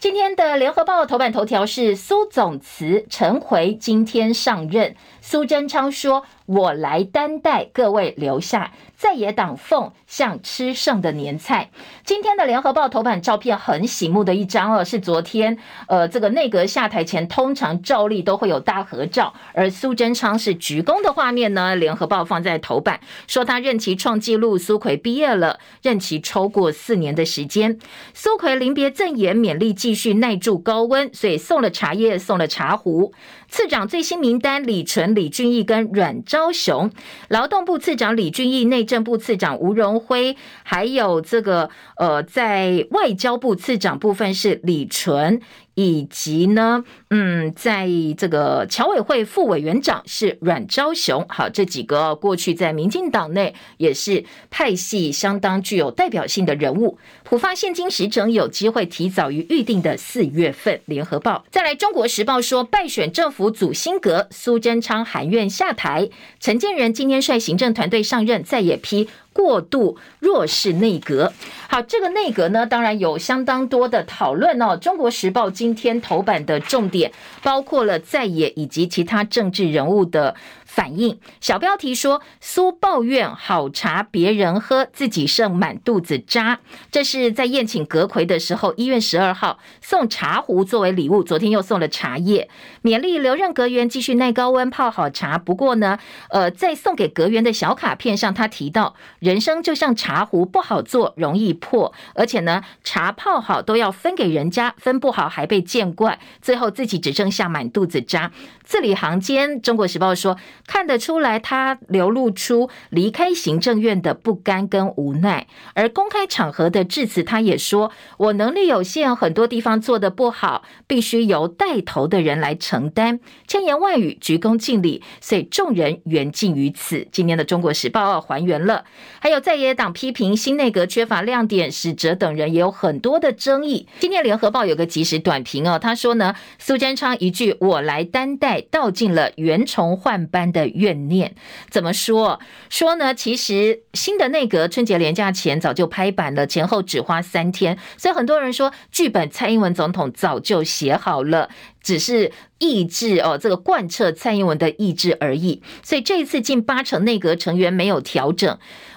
[0.00, 4.96] 今天的联合报头版头条是苏总辞，陈回今天上任。
[5.28, 11.70] 苏贞昌说：“我来担待，各位留下。”在野党奉像吃剩的年菜。
[12.02, 15.58] 今天的联合报头版照片很醒目的一张哦，是昨天
[15.88, 21.74] 呃这个内阁下台前，通常照例都会有大合照，而苏贞昌是鞠躬的画面呢。
[21.74, 27.78] 联合报放在头版，说他任期创纪录，苏奎毕业了，任期超过四年的时间。
[28.14, 33.12] 苏奎临别赠言，勉励继续耐住高温，所以送了茶叶，送了茶壶。
[33.48, 36.90] 次长最新名单：李纯、李俊毅跟阮昭雄。
[37.28, 45.40] 劳动部次长李俊毅、内政部次长吴荣辉，还有这个呃，在外交部次长部分是李纯。
[45.76, 47.86] 以及呢，嗯，在
[48.16, 56.98] 这个侨委会副委员长是阮昭雄，好，这几个过去在民进党内也是派系相当具有代表性的人物。
[57.24, 60.80] 普发现金时程有机会提早于预定的四月份。
[60.86, 66.08] 联合报再来，中国时报说败选政府组新阁，苏贞昌含愿下台，
[66.40, 69.08] 陈建仁今天率行政团队上任，再也批。
[69.36, 71.30] 过度弱势内阁，
[71.68, 74.74] 好，这个内阁呢，当然有相当多的讨论哦。
[74.78, 80.34] 中国时报今天头版的重点包括了在野以及其他政治人物的。
[80.64, 86.58] 反应小标题说，苏抱怨好茶别人喝，自己剩满肚子渣。
[86.90, 92.50] 这是在宴请阁揆的时候，一月十二号送茶壶作为礼物，昨天又送了茶叶，
[92.82, 95.38] 勉励留任阁员继续耐高温泡好茶。
[95.38, 108.30] 不过呢，呃，在送给阁员的小卡片上，他提到人生就像茶壶，不好做，容易破，而且呢，茶泡好都要分给人家，分不好还被见怪，最后自己只剩下满肚子渣。
[108.62, 110.36] 字里行间，中国时报说。
[110.66, 115.46] 看得出来，他流露出离开行政院的不甘跟无奈。
[115.74, 127.06] 而公开场合的致辞，他也说：“我能力有限，很多地方做得不好，必须由带头的人来承担。”千言万语，鞠躬尽瘁，所以众人缘尽于此。
[127.12, 128.84] 今天的《中国时报》还原了，
[129.20, 133.86] 还有在野党批评新内阁缺乏亮点，史哲等人也有很多的争议。
[134.00, 141.34] 今天《联合报》有个即时短评哦，他说呢：“苏贞昌一句‘我来担待’，道尽了袁崇焕般。”的怨念
[141.70, 142.38] 怎么说？
[142.70, 143.12] 说呢？
[143.12, 151.50] 其实新的内阁春节连假前早就拍板了，前后只花三天，所以很多人说剧本蔡英文总统早就写好了，
[151.82, 155.60] 只是意志哦，这个贯彻蔡英文的意志而已。
[155.82, 158.56] 所以这一次近八成内阁成员没有调整。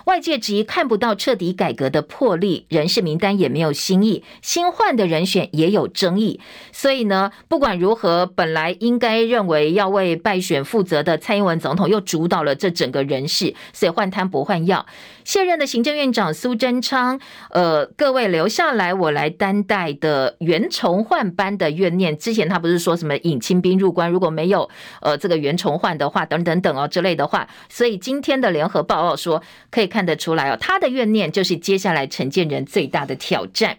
[0.10, 6.40] 外界质疑看不到彻底改革的魄力，人事名单也没有新意，新换的人选也有争议。
[6.72, 14.88] 所以呢，不管如何，本来应该认为要为败选负责的蔡英文总统又主导了这整个人事，所以换汤不换药。
[15.24, 17.20] 现任的行政院长苏贞昌，
[17.52, 22.18] 呃，各位留下来，我来担待的袁崇焕般的怨念。
[22.18, 24.68] 之前他不是说什么引清兵入关，如果没有
[25.02, 27.48] 呃这个袁崇焕的话，等等等哦之类的话。
[27.70, 29.99] 所以今天的联合报告说可以看。
[30.00, 33.76] 看得出来哦，他的怨念就是接下来陈建仁最大的挑战。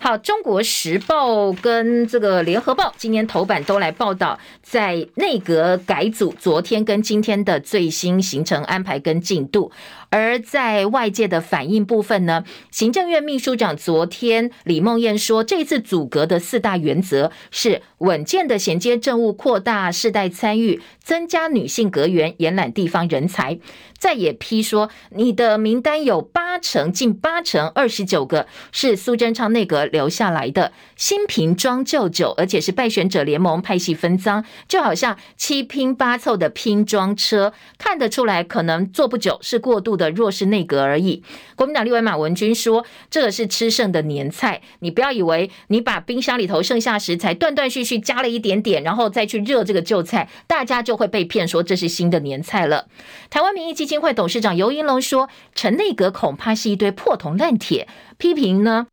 [0.00, 9.70] 好，《中国时报》跟这个《联合报》今天头版都来报道，在内阁改组昨天跟今天的最新行程安排跟进度。
[10.12, 23.58] 而在外界的反应部分呢，行政院秘书长昨天李梦燕说，这次组阁的四大原则是稳健的衔接政务，扩大世代参与，增加女性阁员，延揽地方人才。
[23.98, 41.22] 再也批说，你的名单有八成，近八成，二十九个是苏贞昌内阁留下来的新瓶装旧酒，而且是败选者联盟派系分赃，就好像七拼八凑的拼装车，看得出来可能做不久，是过渡的的弱势内阁而已。
[41.54, 52.88] 国民党立委马文君说，这个是吃剩的年菜，你不要以为你把冰箱里头剩下食材断断续续加了一点点，然后再去热这个旧菜，大家就会被骗说这是新的年菜了。
[53.30, 57.86] 台湾民意基金会董事长游盈隆说：“陈内阁恐怕是一堆破铜烂铁。”
[58.18, 58.88] 批评呢，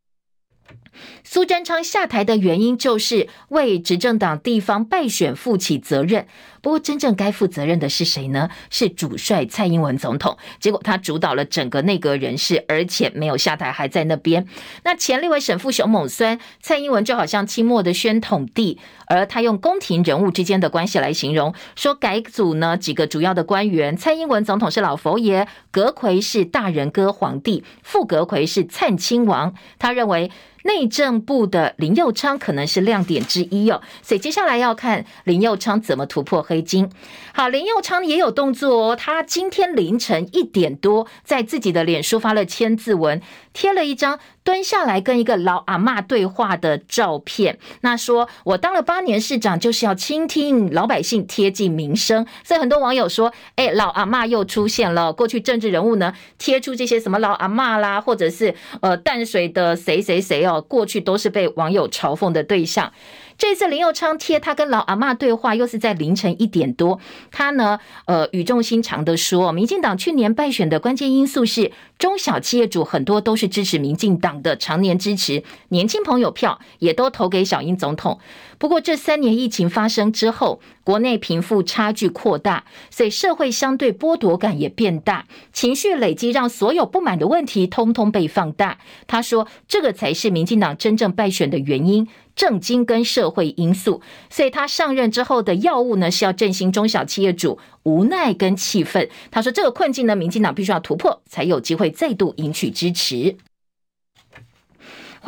[1.32, 6.26] 苏贞昌下台的原因就是为执政党地方败选负起责任。
[6.60, 8.50] 不过，真正该负责任的是谁呢？
[8.72, 10.36] 是主帅蔡英文总统。
[10.60, 14.48] 结果他主导了整个内阁人事，而且没有下台，还在那边。
[14.84, 29.54] 那前立委沈富雄猛酸蔡英文，就好像清末的宣统帝，而他用宫廷人物之间的关系来形容，说改组呢几个主要的官员，蔡英文总统是老佛爷，阁揆是大人哥皇帝，副阁揆是灿亲王。
[29.78, 30.32] 他认为。
[30.66, 36.90] 内政部的林佑昌可能是亮点之一哦，所以接下来要看林佑昌怎么突破黑金。
[37.34, 43.22] 好，林佑昌也有动作哦，他今天凌晨一点多在自己的脸书发了千字文，
[43.54, 47.60] 贴了一张蹲下来跟一个老阿妈对话的照片。
[47.82, 52.26] 那说我当了八年市长，就是要倾听老百姓，贴近民生。
[52.44, 55.14] 所以很多网友说，哎，老阿妈又出现了。
[55.14, 62.92] 过去政治人物呢，贴出这些什么老阿妈啦，或者是呃淡水的谁谁谁哦，过去都是被网友嘲讽的对象。
[63.40, 67.00] 这次林佑昌贴他跟老阿妈对话，又是在凌晨一点多。
[67.32, 78.20] 他呢，呃，语重心长的说，民进党去年败选的关键因素是中小企业主很多都是支持民进党的，常年支持，年轻朋友票也都投给小英总统。
[78.60, 88.78] 不过这三年疫情发生之后，国内贫富差距扩大，所以社会相对剥夺感也变大，情绪累积让所有不满的问题通通被放大。
[89.08, 92.08] 他说，这个才是民进党真正败选的原因。
[92.36, 99.10] 政经跟社会因素，所以他上任之后的要务呢，是要振兴中小企业主无奈跟气愤。
[99.30, 103.36] 他说这个困境呢，民进党必须要突破，才有机会再度赢取支持。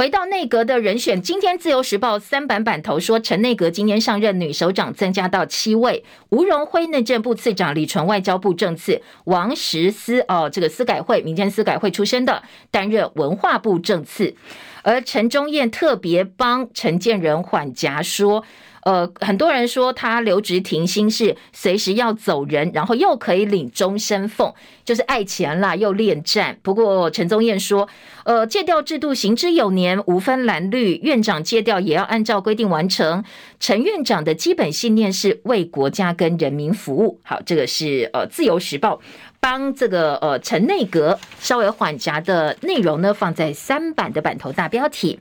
[0.02, 12.42] 回到内阁的人选，今天自由时报三版版头说，陈内阁今天上任女首长增加到七位，吴荣辉内政部次长，李纯外交部政次，王石思哦，这个司改会民间司改会出身的，
[12.72, 14.34] 担任文化部政次。
[14.82, 18.44] 而陈忠燕特别帮陈建仁缓颊说，
[18.84, 24.54] 呃，很多人说他留职停薪是随时要走人，然后又可以领终身俸，
[24.84, 26.58] 就是爱钱啦，又恋战。
[26.62, 27.88] 不过陈宗彦说，
[28.24, 33.24] 呃，借调制度行之有年，无分蓝绿，院长借调也要按照规定完成。
[33.60, 37.20] 陈院长的基本信念是为国家跟人民服务。
[37.24, 39.00] 好，这个是呃自由时报。
[39.40, 45.20] 帮这个呃陈内阁稍微缓颊的内容呢，放在三版的版头大标题。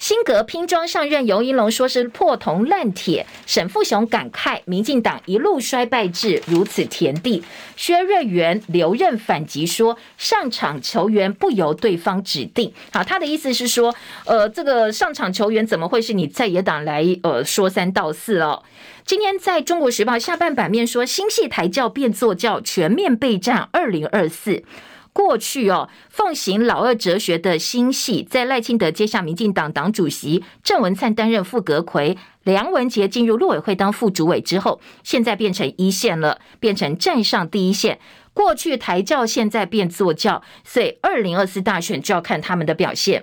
[0.00, 3.26] 新阁拼装上任，游盈隆说是破铜烂铁。
[3.44, 7.44] 沈富雄感慨，民进党一路衰败至如此田地。
[7.76, 12.72] 薛瑞元留任反击说，上场球员不由对方指定。
[12.90, 13.94] 好，他的意思是说，
[14.24, 18.62] 呃，这个上场球员怎么会是你在野党来呃说三道四哦？
[19.04, 24.64] 今天在中国时报下半版面说，新系台教变作教，全面备战二零二四。
[25.12, 37.98] 过去哦，奉行老二哲学的新系，在赖清德接下民进党党主席，郑文灿担任副阁魁，梁文杰进入陆委会当副主委之后，现在变成一线了，变成站上第一线。
[38.32, 43.22] 过去台教，现在变作教，所以二零二四大选就要看他们的表现。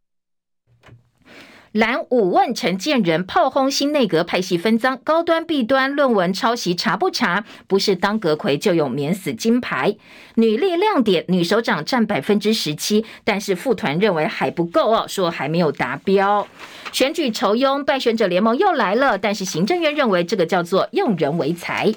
[1.74, 7.44] 蓝五问陈建仁炮轰新内阁派系分赃，高端弊端论文抄袭查不查？
[7.68, 9.96] 不是当阁揆就有免死金牌。
[10.36, 16.48] 女力亮点，女首长占百分之十七，但是副团认为还不够哦，说还没有达标。
[16.92, 21.94] 选举酬庸，败选者联盟又来了，但是行政院认为这个叫做用人为才。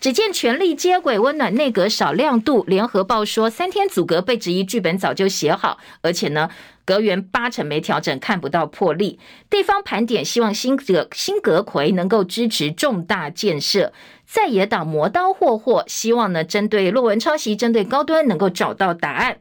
[0.00, 2.62] 只见权力接轨，温暖内阁少亮度。
[2.66, 6.48] 联合报说，三天阻隔被质疑剧本早就写好，而且呢，
[6.84, 9.18] 阁员八成没调整，看不到破例。
[9.48, 13.92] 地方盘点，希望新阁新阁揆能够支持重大建设。
[14.26, 19.38] 在野党磨刀霍霍，希望呢，针对论文抄袭，针对高端能够找到答案。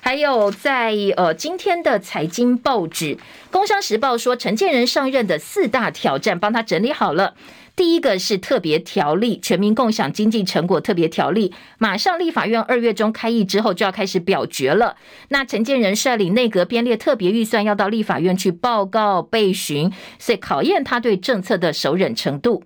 [0.00, 3.16] 还有在呃今天的财经报纸
[3.50, 7.34] 《工商时报》说，陈建仁上任的四大挑战，帮他整理好了。
[7.78, 14.96] 第一个是特别条例，全民共享经济成果特别条例，马上立法院二月中开议之后就要开始表决了。
[15.28, 22.64] 那陈建仁率领内阁编列特别预算，要到立法院去报告备询，所以考验他对政策的熟忍程度。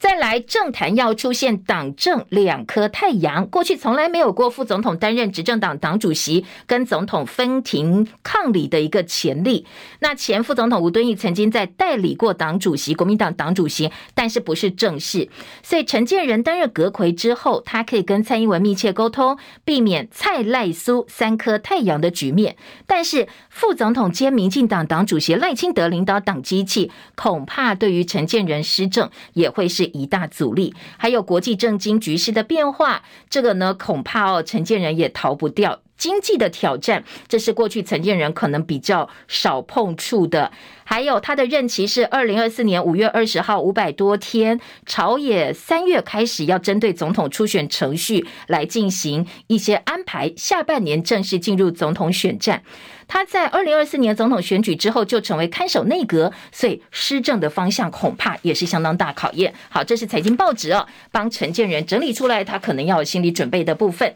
[0.00, 3.46] 再来，政坛要出现党政两颗太阳。
[3.46, 9.66] 过去从来没有过副总统担任执政党党主席，跟总统分庭抗礼的一个潜力。
[9.98, 15.28] 那前副总统吴敦义曾经在代理过党主席，国民党党主席，但是不是正式。
[15.62, 19.36] 所以陈建仁担任阁揆之后，他可以跟蔡英文密切沟通，
[19.66, 22.56] 避免蔡赖苏三颗太阳的局面。
[22.86, 29.89] 但是副总统兼民进党党主席赖清德领导党机器，恐怕对于陈建仁施政也会是。
[29.92, 40.50] 一大阻力，还有国际政经局势的变化，这个呢，恐怕哦，陈建仁也逃不掉经济的挑战，这是过去陈建仁可能比较少碰触的。
[40.82, 52.62] 还有他的任期是二零二四年五月二十号，五百多天，朝野三月开始要针对总统初选程序来进行一些安排，下半年正式进入总统选战。
[53.06, 59.52] 他在二零二四年总统选举之后就成为看守内阁，所以施政的方向恐怕也是相当大考验。
[59.68, 64.14] 好，这是财经报纸哦，帮陈建仁整理出来他可能要有心理准备的部分。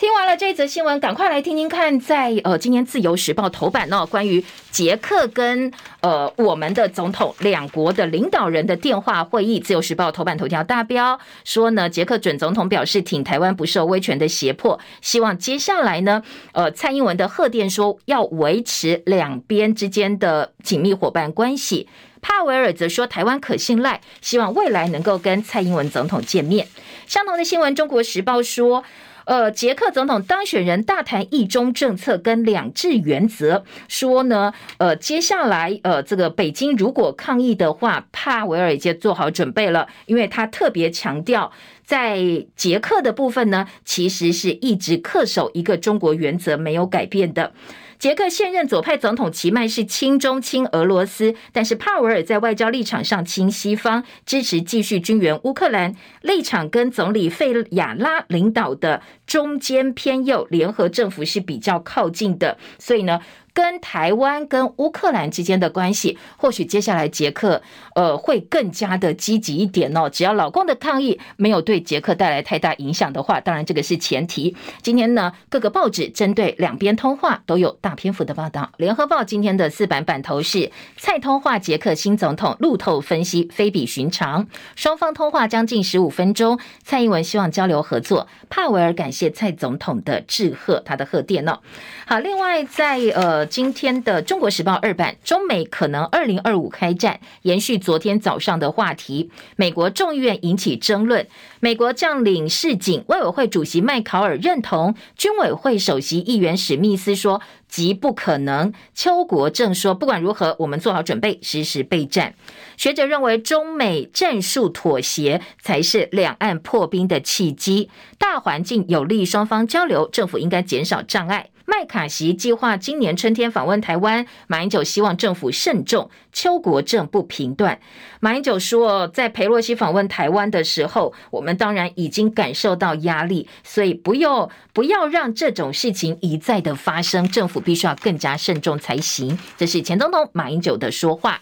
[0.00, 5.70] 听完了这则新闻，赶快来听听看在，在呃今天《自由时报》头版哦，关于捷克跟
[6.00, 16.22] 呃我们的总统两国的领导人的电话会议，《自由时报》头版头条大标说呢，捷克准总统表示挺台湾不受威权的胁迫，希望接下来呢，
[16.52, 21.86] 呃蔡英文的贺电说要维持两边之间的紧密伙伴关系，
[22.22, 26.66] 帕维尔则说台湾可信赖，希望未来能够跟蔡英文总统见面。
[27.06, 28.82] 相同的新闻，《中国时报》说。
[29.30, 41.52] 呃，捷克总统当选人大谈一中政策跟两制原则，说呢，呃，接下来呃，这个北京如果抗议的话，帕维尔已经做好准备了，因为他特别强调，
[41.84, 47.52] 在捷克的部分呢，其实是一直恪守一个中国原则没有改变的。
[48.00, 63.20] 捷克现任左派总统齐迈是亲中亲俄罗斯，但是帕维尔在外交立场上亲西方，支持继续军援乌克兰，立场跟总理费亚拉领导的中间偏右联合政府是比较靠近的，所以呢。
[63.52, 67.60] 跟台湾、跟乌克兰之间的关系，或许接下来捷克
[67.96, 70.08] 呃会更加的积极一点哦。
[70.08, 74.56] 只要老共的抗议没有对捷克带来太大影响的话，当然这个是前提。
[74.82, 78.70] 今天呢，各个报纸针对两边通话都有大篇幅的报道。
[78.76, 86.60] 联合报今天的四版版头是蔡通话捷克新总统，路透分析非比寻常，双方通话将近十五分钟。
[86.84, 91.58] 蔡英文希望交流合作，帕维尔感谢蔡总统的致贺，他的贺电哦。
[92.06, 93.40] 好，另外在呃。
[93.50, 99.28] 今天的《中国时报》二版，中美可能二零二五开战，延续昨天早上的话题。
[99.56, 101.26] 美国众议院引起争论，
[101.58, 107.40] 美国将领示警，外委会主席麦考尔认同，军委会首席议员史密斯说
[107.70, 108.72] 极不可能。
[108.94, 112.34] 邱国正说，不管如何，我们做好准备，实时备战。
[112.76, 121.48] 学者认为，中美战术妥协才是两岸破冰的契机，大环境有利双方交流，政府应该减少障碍。
[121.70, 126.10] 麦卡锡计划今年春天访问台湾，马英九希望政府慎重。
[126.32, 127.78] 邱国正不评断。
[128.18, 139.38] 马英九说，在裴洛西访问台湾的时候，我们当然已经感受到压力，所以不要不要让这种事情一再的发生，政府必须要更加慎重才行。
[139.56, 141.40] 这是前总统马英九的说话。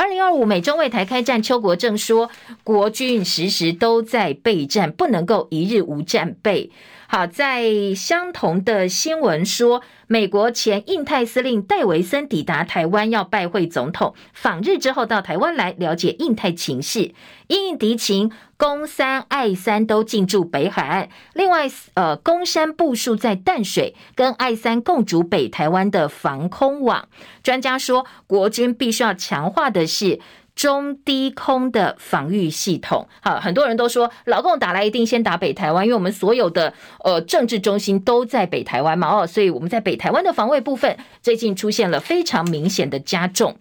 [0.00, 2.30] 二零二五美中为台开战，邱国正说，
[2.64, 6.70] 国军时时都在备战，不能够一日无战备。
[7.06, 14.14] 好，在相同的新闻说，美国前印太司令戴维森抵达台湾，要拜会总统。
[14.32, 17.12] 访日之后到台湾来了解印太情势。
[17.48, 21.08] 因应敌情，弓三、爱三都进驻北海岸。
[21.32, 27.08] 另外，呃，弓山部署在淡水，跟爱三共筑北台湾的防空网。
[27.42, 30.20] 专家说，国军必须要强化的是。
[30.56, 43.56] 中低空的防御系统，好，很多人都说老共打来一定先打北台湾，因为我们所有的呃政治中心都在北台湾嘛，哦，所以我们在北台湾的防卫部分最近出现了非常明显的加重。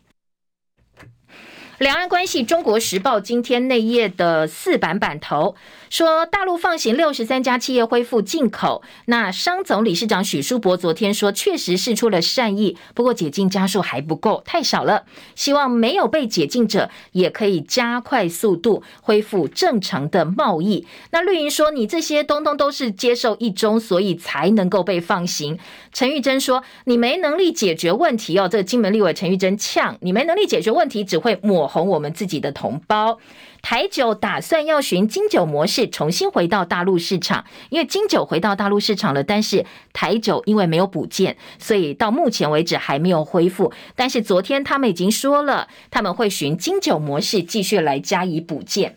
[1.80, 5.56] 两岸关系，《中国时报》今天内页的四版版头。
[5.90, 8.84] 说，大陆放行六十三家企业恢复进口。
[9.06, 15.06] 那商总理事长许书博昨天说，确实释出了善意，不过解禁家数还不够，太少了。
[15.36, 20.86] 希望没有被解禁者也可以加快速度恢复正常的贸易。
[21.12, 25.58] 那绿营说，你这些东东都是接受一中，所以才能够被放行。
[25.94, 28.50] 陈玉珍说，你没能力解决问题哦。
[28.50, 31.70] 这个金门立委陈玉珍呛你没能力解决问题，只会抹。
[31.70, 33.20] 红我们自己的同胞，
[33.62, 43.72] 台酒打算要循金酒模式重新回到大陆市场，因为金酒回到大陆市场了，但是台酒因为没有补件，所以到目前为止还没有恢复。
[43.96, 48.96] 但是昨天他们已经说了，他们会循金酒模式继续来加以补件。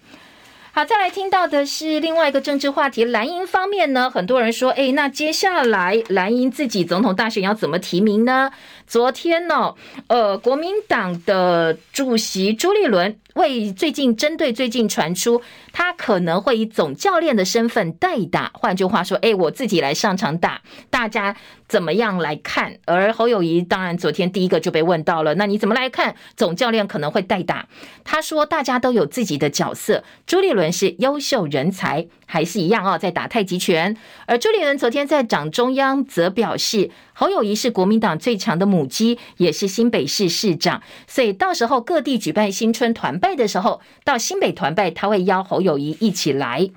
[0.74, 8.50] 好，再来听到的是另外一个政治话题，蓝营方面呢，很多人说，哎，那接下来蓝营自己总统大选要怎么提名呢？
[8.86, 9.74] 昨天呢，
[10.06, 13.18] 呃，国民党的主席朱立伦。
[13.34, 15.40] 为最近针对最近传出
[15.72, 22.78] 他可能会以总教练的身份代打，换句话说，哎，我自己来上场打，大家怎么样来看？
[22.84, 27.66] 而侯友谊当然昨天第一个就被问到了，那你怎么来看总教练可能会代打？
[28.04, 33.94] 他说大家都有自己的角色，朱立伦是优秀人才，还是一样哦，在打太极拳。
[34.26, 36.90] 而朱立伦昨天在掌中央则表示。
[37.14, 46.70] 侯友谊是国民党最强的母鸡，也是新北市市长，所以到时候各地举办新春团拜的时候，到新北团拜，他会邀侯友谊一起来。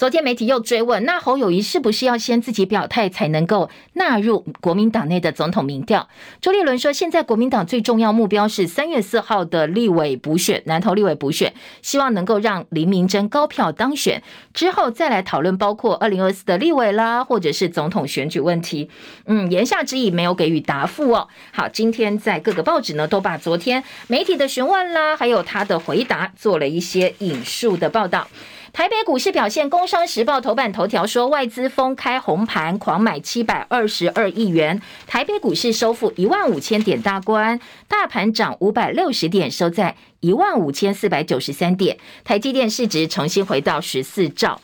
[0.00, 6.08] 昨天媒体又追问，那侯友宜是不是要先自己表态才能够纳入国民党内的总统民调？
[6.40, 14.22] 朱立伦说，现在国民党最重要目标是三月四号的立委补选，南投立委补选，希望能够让林明溱高票当选，
[14.54, 18.88] 之后再来讨论包括二零二四的立委啦，或者是总统选举问题。
[19.26, 21.28] 嗯，言下之意没有给予答复哦。
[21.52, 28.26] 好，今天在各个报纸呢都把昨天媒体的询问啦，还有他的回答做了一些引述的报道。
[28.72, 34.80] 台北股市表现，《工商时报》头版头条说，外资封开红盘，狂买七百二十二亿元。
[35.06, 37.58] 台北股市收复一万五千点大关，
[37.88, 41.98] 大盘涨五百六十点，收在一万五千四百九十三点。
[42.22, 44.60] 台积电市值重新回到十四兆，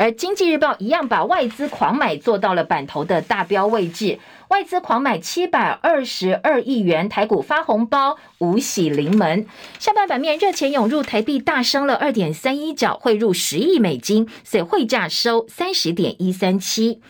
[0.00, 4.18] 而《经济日报》一样把外资狂买做到了版头的大标位置。
[4.48, 9.44] 外资狂买七百二十二亿元，台股发红包，五喜临门。
[9.78, 17.02] 下半版面热钱涌入，台币大升了二点三一角，汇入十亿美金，所以汇价收三十点一三七。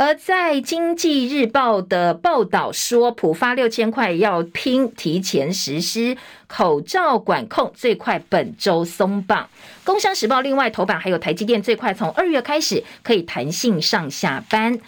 [0.00, 9.42] 而在《经济日报》的报道说，普发六千块要拼提前实施口罩管控，最快本周松绑。
[9.84, 14.78] 《工商时报》另外头版还有台积电，最快从二月开始可以弹性上下班。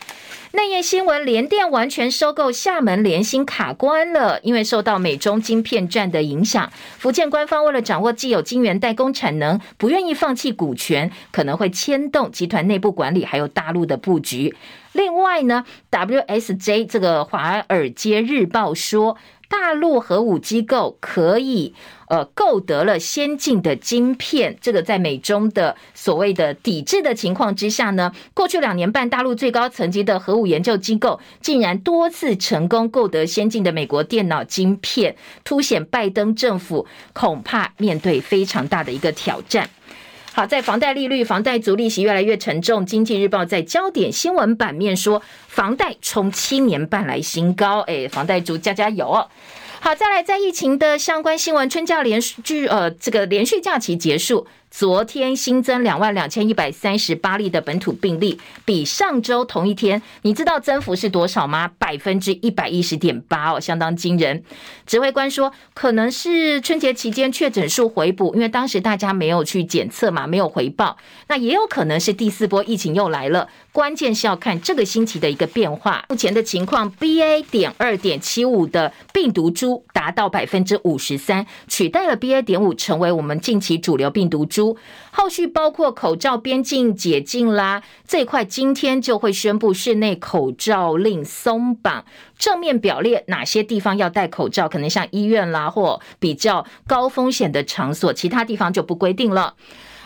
[0.52, 6.72] 内页新闻，联电完全收购厦门联芯卡关了，因为受到美中晶片战的影响。
[6.96, 14.54] 福建官方为了掌握既有晶圆代工产能，不愿意放弃股权，可能会牵动集团内部管理，还有大陆的布局。
[14.92, 19.16] 另外呢，WSJ 这个华尔街日报说。
[19.52, 21.74] 大陆核武机构可以
[22.08, 39.68] 呃购得了先进的晶片，这个在美中的所谓的抵制的情况之下呢，过去两年半，大陆最高层级的核武研究机构竟然多次成功购得先进的美国电脑晶片，凸显拜登政府恐怕面对非常大的一个挑战。
[40.34, 49.28] 好，在房贷利率、房贷族利息越来越沉重，经济日报在焦点新闻版面说，房贷冲七年半来新高，哎，房贷族加加油哦！
[49.80, 54.46] 好，再来在疫情的相关新闻，春假连续呃这个连续假期结束。
[54.72, 61.70] 昨天新增两万两千一百三十八例的本土病例，比上周同一天，你知道增幅是多少吗？
[61.78, 64.42] 百分之一百一十点八哦，相当惊人。
[64.86, 70.96] 指挥官说，可能是春节期间确诊数回补，因为当时大家没有去检测嘛，没有回报。
[71.28, 76.06] 那也有可能是第四波疫情又来了，关键是要看这个星期的一个变化。
[76.08, 77.44] 目前的情况，BA.
[77.50, 82.40] 点二点七五的病毒株达到百分之五十三，取代了 BA.
[82.40, 84.61] 点五，成为我们近期主流病毒株。
[85.10, 92.04] 后续包括口罩边境解禁啦，这一块今天就会宣布室内口罩令松绑，
[92.38, 99.54] 正面表列哪些地方要戴口罩，可能像医院啦或比较高风险的场所，其他地方就不规定了。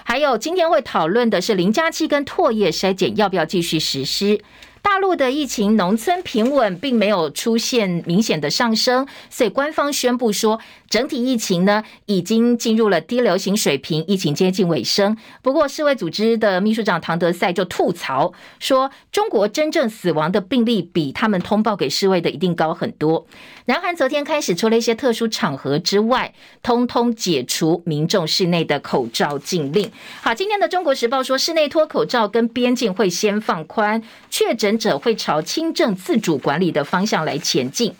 [0.04, 4.40] 还有今天会讨论的是零加七跟唾液筛检要不要继续实施。
[4.80, 15.16] 大陆的疫情农村平稳，并没有出现明显的上升，所以官方宣布说，整体疫情呢已经进入了低流行水平，疫情接近尾声。
[15.42, 23.26] 不过，世卫组织的秘书长唐德赛就吐槽说，中国真正死亡的病例比他们通报给世卫的一定高很多。
[23.66, 26.32] 南韩昨天开始，除了一些特殊场合之外，
[26.62, 29.90] 通通解除民众室内的口罩禁令。
[30.22, 37.92] 好，今天的中国时报说，室内脱口罩跟边境会先放宽，确诊者会朝轻症自主管理的方向来前进。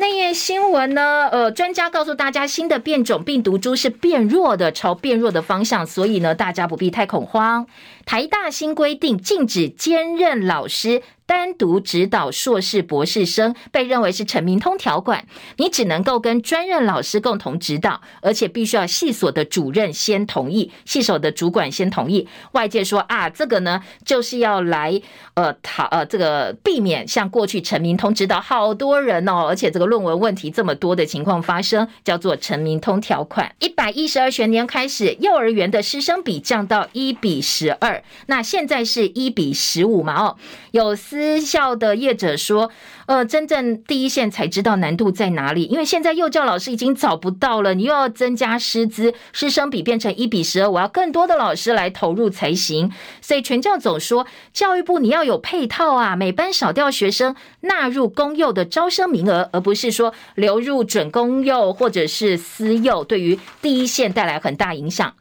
[0.00, 1.28] 那页新闻呢？
[1.30, 7.66] 呃，专家告诉大家，新的变种病毒株是变弱的，朝变弱的方向，所以呢，大家不必太恐慌。
[8.06, 15.24] 台大新规定禁止兼任老师单独指导硕士、博士生，被认为是陈明通条款。
[15.58, 22.26] 你只能够跟专任老师共同指导，而且必须要系所的主任先同意，系所的主管先同意。
[22.50, 25.00] 外界说啊，这个呢就是要来
[25.34, 33.54] 呃讨呃这个避免像过去陈明通指导好多人哦，而且这个论文问题这么多的情况发生，叫做陈明通条款。
[33.60, 38.02] 一百一十二学年开始，幼儿园的师生比降到一比十二。
[38.26, 40.20] 那现在是一比十五嘛？
[40.20, 40.36] 哦，
[40.72, 42.70] 有私私校的业者说，
[43.04, 52.90] 呃，真正第一线才知道难度在哪里，因为现在幼教老师已经找不到了，你又要增加师资，师生比变成一比十二，我要更多的老师来投入才行。
[53.20, 65.12] 所以全教总说，教育部你要有配套啊，每班少掉学生纳入公幼的招生名额，而不是说流入准公幼或者是私幼，对于第一线带来很大影响。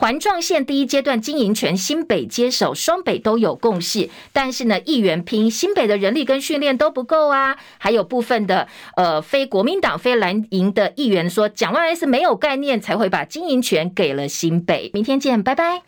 [0.00, 14.90] 环状线第一阶段经营权新北接手，双北都有共识，但是呢，议员拼新北的人力跟训练都不够啊，还有部分的呃非国民党非蓝营的议员说，蒋万安是没有概念才会把经营权给了新北。
[14.94, 15.82] 明天见，拜拜。